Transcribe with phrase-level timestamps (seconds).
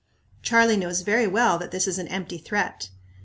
[0.41, 2.89] Charlie knows very well that this is an empty threat.